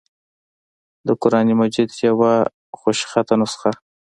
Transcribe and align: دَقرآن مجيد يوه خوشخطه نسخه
دَقرآن 1.07 1.47
مجيد 1.59 1.89
يوه 2.07 2.31
خوشخطه 2.79 3.35
نسخه 3.41 3.71